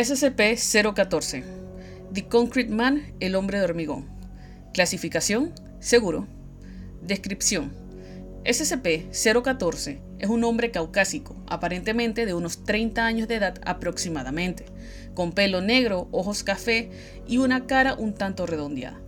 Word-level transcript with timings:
SCP-014 0.00 1.44
The 2.14 2.26
Concrete 2.26 2.70
Man, 2.70 3.12
el 3.20 3.34
hombre 3.34 3.58
de 3.58 3.64
hormigón. 3.64 4.08
Clasificación, 4.72 5.52
seguro. 5.78 6.26
Descripción. 7.02 7.70
SCP-014 8.44 10.00
es 10.18 10.28
un 10.30 10.42
hombre 10.44 10.70
caucásico, 10.70 11.36
aparentemente 11.46 12.24
de 12.24 12.32
unos 12.32 12.64
30 12.64 13.04
años 13.04 13.28
de 13.28 13.34
edad 13.34 13.60
aproximadamente, 13.66 14.64
con 15.12 15.32
pelo 15.32 15.60
negro, 15.60 16.08
ojos 16.12 16.44
café 16.44 16.88
y 17.28 17.36
una 17.36 17.66
cara 17.66 17.92
un 17.92 18.14
tanto 18.14 18.46
redondeada. 18.46 18.98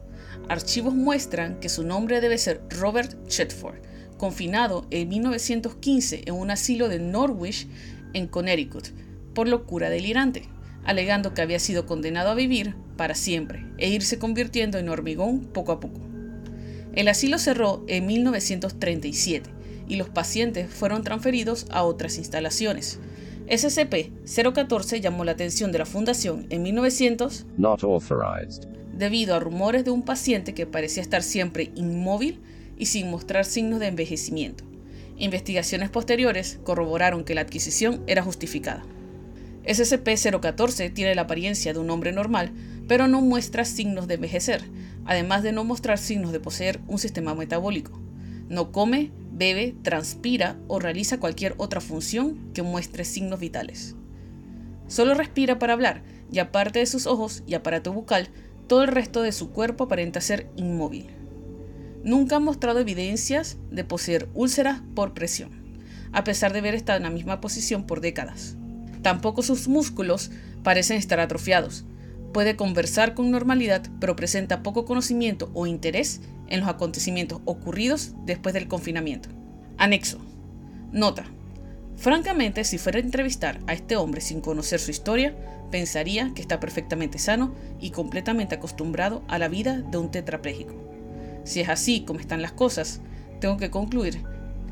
Archivos 0.51 0.93
muestran 0.93 1.59
que 1.59 1.71
su 1.71 1.85
nombre 1.85 2.21
debe 2.21 2.37
ser 2.37 2.61
Robert 2.69 3.17
Chetford, 3.29 3.79
confinado 4.19 4.87
en 4.91 5.09
1915 5.09 6.25
en 6.27 6.35
un 6.35 6.51
asilo 6.51 6.91
de 6.91 6.99
Norwich, 6.99 7.67
en 8.13 8.27
Connecticut, 8.27 8.89
por 9.33 9.49
locura 9.49 9.89
delirante, 9.89 10.51
alegando 10.85 11.35
que 11.35 11.43
había 11.43 11.59
sido 11.59 11.87
condenado 11.87 12.31
a 12.31 12.35
vivir 12.35 12.75
para 12.97 13.15
siempre 13.15 13.67
e 13.79 13.91
irse 13.91 14.19
convirtiendo 14.19 14.79
en 14.79 14.89
hormigón 14.89 15.41
poco 15.41 15.73
a 15.73 15.81
poco. 15.81 16.01
El 16.95 17.09
asilo 17.09 17.39
cerró 17.39 17.85
en 17.89 18.07
1937 18.07 19.51
y 19.89 19.97
los 19.97 20.09
pacientes 20.09 20.73
fueron 20.73 21.03
transferidos 21.03 21.67
a 21.71 21.85
otras 21.85 22.19
instalaciones. 22.19 22.99
SCP-014 23.49 25.01
llamó 25.01 25.25
la 25.25 25.33
atención 25.33 25.73
de 25.73 25.79
la 25.79 25.87
Fundación 25.87 26.47
en 26.51 26.63
1900 26.63 27.47
debido 28.93 29.35
a 29.35 29.41
rumores 29.41 29.85
de 29.85 29.91
un 29.91 30.03
paciente 30.03 30.55
que 30.55 30.67
parecía 30.67 31.03
estar 31.03 31.23
siempre 31.23 31.73
inmóvil 31.75 32.41
y 32.77 32.87
sin 32.87 33.11
mostrar 33.11 33.45
signos 33.45 33.81
de 33.81 33.89
envejecimiento. 33.89 34.65
Investigaciones 35.19 35.91
posteriores 35.91 36.59
corroboraron 36.65 37.25
que 37.25 37.35
la 37.35 37.43
adquisición 37.43 38.03
era 38.07 38.23
justificada. 38.23 38.85
SCP-014 39.65 40.93
tiene 40.93 41.15
la 41.15 41.23
apariencia 41.23 41.73
de 41.73 41.79
un 41.79 41.91
hombre 41.91 42.13
normal, 42.13 42.53
pero 42.89 43.09
no 43.09 43.21
muestra 43.21 43.65
signos 43.65 44.09
de 44.09 44.15
envejecer, 44.15 44.63
además 45.05 45.43
de 45.43 45.53
no 45.53 45.65
mostrar 45.65 45.99
signos 45.99 46.33
de 46.33 46.41
poseer 46.41 46.81
un 46.89 46.99
sistema 46.99 47.35
metabólico. 47.35 48.01
No 48.49 48.73
come, 48.73 49.11
bebe, 49.33 49.75
transpira 49.83 50.57
o 50.69 50.79
realiza 50.79 51.21
cualquier 51.21 51.55
otra 51.59 51.81
función 51.81 52.53
que 52.55 52.63
muestre 52.63 53.05
signos 53.05 53.41
vitales. 53.41 53.95
Solo 54.89 55.15
respira 55.15 55.59
para 55.59 55.73
hablar, 55.73 56.03
y 56.31 56.39
aparte 56.39 56.81
de 56.81 56.87
sus 56.87 57.07
ojos 57.07 57.43
y 57.47 57.55
aparato 57.55 57.93
bucal, 57.93 58.29
todo 58.67 58.83
el 58.83 58.89
resto 58.89 59.23
de 59.23 59.33
su 59.33 59.51
cuerpo 59.51 59.85
aparenta 59.85 60.21
ser 60.21 60.49
inmóvil 60.57 61.09
nunca 62.05 62.37
ha 62.37 62.41
mostrado 62.41 62.81
evidencias 62.81 63.59
de 63.71 63.85
poseer 63.85 64.29
úlceras 64.35 64.83
por 64.95 65.15
presión, 65.15 65.51
a 66.13 66.25
pesar 66.25 66.53
de 66.53 66.61
haber 66.61 66.75
estado 66.75 66.99
en 66.99 67.05
la 67.05 67.11
misma 67.11 67.41
posición 67.41 67.87
por 67.87 68.01
décadas. 68.01 68.57
Tampoco 69.03 69.43
sus 69.43 69.69
músculos 69.69 70.31
parecen 70.63 70.97
estar 70.97 71.21
atrofiados. 71.21 71.85
Puede 72.33 72.57
conversar 72.57 73.15
con 73.15 73.31
normalidad, 73.31 73.83
pero 74.01 74.17
presenta 74.17 74.63
poco 74.63 74.85
conocimiento 74.85 75.51
o 75.55 75.67
interés 75.67 76.21
en 76.49 76.61
los 76.61 76.69
acontecimientos 76.69 77.41
ocurridos 77.45 78.15
después 78.25 78.55
del 78.55 78.69
confinamiento. 78.69 79.29
Anexo. 79.77 80.19
Nota. 80.93 81.25
Francamente, 81.97 82.65
si 82.65 82.79
fuera 82.79 82.99
a 82.99 83.03
entrevistar 83.03 83.61
a 83.67 83.75
este 83.75 83.97
hombre 83.97 84.21
sin 84.21 84.41
conocer 84.41 84.81
su 84.81 84.91
historia, 84.91 85.35
pensaría 85.71 86.33
que 86.35 86.43
está 86.43 86.61
perfectamente 86.61 87.19
sano 87.19 87.55
y 87.81 87.91
completamente 87.91 88.55
acostumbrado 88.55 89.23
a 89.29 89.39
la 89.39 89.49
vida 89.49 89.79
de 89.79 89.99
un 89.99 90.11
tetrapléjico. 90.11 90.75
Si 91.45 91.61
es 91.61 91.69
así 91.69 92.03
como 92.03 92.21
están 92.21 92.43
las 92.43 92.53
cosas, 92.53 93.01
tengo 93.41 93.57
que 93.57 93.71
concluir 93.71 94.23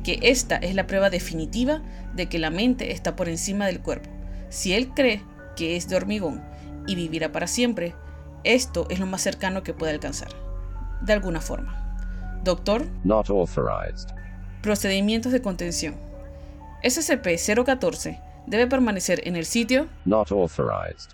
que 0.03 0.19
esta 0.23 0.55
es 0.55 0.75
la 0.75 0.87
prueba 0.87 1.09
definitiva 1.09 1.81
de 2.15 2.27
que 2.27 2.39
la 2.39 2.49
mente 2.49 2.91
está 2.91 3.15
por 3.15 3.29
encima 3.29 3.67
del 3.67 3.81
cuerpo. 3.81 4.09
Si 4.51 4.73
él 4.73 4.89
cree 4.93 5.23
que 5.55 5.77
es 5.77 5.87
de 5.87 5.95
hormigón 5.95 6.43
y 6.85 6.95
vivirá 6.95 7.31
para 7.31 7.47
siempre, 7.47 7.95
esto 8.43 8.85
es 8.89 8.99
lo 8.99 9.05
más 9.05 9.21
cercano 9.21 9.63
que 9.63 9.73
puede 9.73 9.93
alcanzar. 9.93 10.27
De 11.01 11.13
alguna 11.13 11.39
forma. 11.39 12.41
Doctor. 12.43 12.85
Not 13.05 13.29
authorized. 13.29 14.09
Procedimientos 14.61 15.31
de 15.31 15.41
contención. 15.41 15.95
SCP-014 16.83 18.19
debe 18.45 18.67
permanecer 18.67 19.25
en 19.25 19.37
el 19.37 19.45
sitio. 19.45 19.87
Not 20.03 20.33
authorized. 20.33 21.11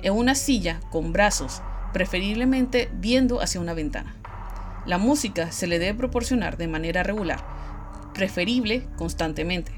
En 0.00 0.14
una 0.14 0.34
silla 0.34 0.80
con 0.90 1.12
brazos, 1.12 1.60
preferiblemente 1.92 2.88
viendo 2.94 3.42
hacia 3.42 3.60
una 3.60 3.74
ventana. 3.74 4.16
La 4.86 4.96
música 4.96 5.52
se 5.52 5.66
le 5.66 5.78
debe 5.78 5.98
proporcionar 5.98 6.56
de 6.56 6.68
manera 6.68 7.02
regular, 7.02 7.44
preferible 8.14 8.86
constantemente. 8.96 9.77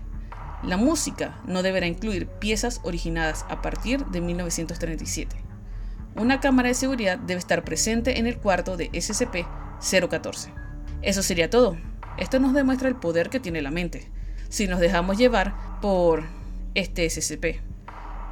La 0.63 0.77
música 0.77 1.41
no 1.47 1.63
deberá 1.63 1.87
incluir 1.87 2.27
piezas 2.27 2.81
originadas 2.83 3.47
a 3.49 3.63
partir 3.63 4.05
de 4.07 4.21
1937. 4.21 5.37
Una 6.17 6.41
cámara 6.41 6.69
de 6.69 6.75
seguridad 6.75 7.19
debe 7.19 7.39
estar 7.39 7.65
presente 7.65 8.19
en 8.19 8.27
el 8.27 8.37
cuarto 8.37 8.77
de 8.77 8.91
SCP-014. 8.91 10.53
Eso 11.03 11.23
sería 11.23 11.49
todo. 11.49 11.79
Esto 12.19 12.41
nos 12.41 12.53
demuestra 12.53 12.89
el 12.89 12.97
poder 12.97 13.31
que 13.31 13.41
tiene 13.41 13.63
la 13.63 13.71
mente, 13.71 14.11
si 14.49 14.67
nos 14.67 14.81
dejamos 14.81 15.17
llevar 15.17 15.55
por 15.81 16.25
este 16.75 17.09
SCP. 17.09 17.61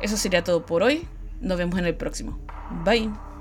Eso 0.02 0.16
sería 0.16 0.44
todo 0.44 0.66
por 0.66 0.82
hoy. 0.82 1.06
Nos 1.40 1.56
vemos 1.56 1.78
en 1.78 1.86
el 1.86 1.94
próximo. 1.94 2.38
Bye. 2.84 3.27